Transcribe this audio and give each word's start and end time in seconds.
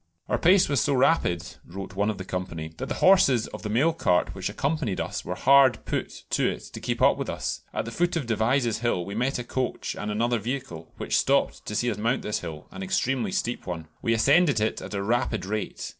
"Our 0.27 0.39
pace 0.39 0.67
was 0.67 0.81
so 0.81 0.95
rapid," 0.95 1.57
wrote 1.63 1.95
one 1.95 2.09
of 2.09 2.17
the 2.17 2.25
company, 2.25 2.73
"that 2.77 2.87
the 2.89 2.95
horses 3.05 3.45
of 3.49 3.61
the 3.61 3.69
mail 3.69 3.93
cart 3.93 4.33
which 4.33 4.49
accompanied 4.49 4.99
us 4.99 5.23
were 5.23 5.35
hard 5.35 5.85
put 5.85 6.23
to 6.31 6.49
it 6.49 6.61
to 6.73 6.79
keep 6.79 7.03
up 7.03 7.17
with 7.17 7.29
us. 7.29 7.61
At 7.71 7.85
the 7.85 7.91
foot 7.91 8.15
of 8.15 8.25
Devizes 8.25 8.79
Hill 8.79 9.05
we 9.05 9.13
met 9.13 9.37
a 9.37 9.43
coach 9.43 9.95
and 9.95 10.09
another 10.09 10.39
vehicle, 10.39 10.91
which 10.97 11.19
stopped 11.19 11.67
to 11.67 11.75
see 11.75 11.91
us 11.91 11.99
mount 11.99 12.23
this 12.23 12.39
hill, 12.39 12.65
an 12.71 12.81
extremely 12.81 13.31
steep 13.31 13.67
one. 13.67 13.89
We 14.01 14.13
ascended 14.15 14.59
it 14.59 14.81
at 14.81 14.95
a 14.95 15.03
rapid 15.03 15.45
rate. 15.45 15.87